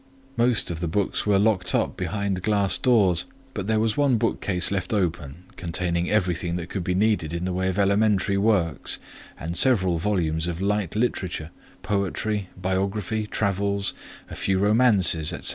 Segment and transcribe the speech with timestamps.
[0.35, 4.71] Most of the books were locked up behind glass doors; but there was one bookcase
[4.71, 8.97] left open containing everything that could be needed in the way of elementary works,
[9.39, 11.51] and several volumes of light literature,
[11.83, 13.93] poetry, biography, travels,
[14.27, 15.49] a few romances, &c.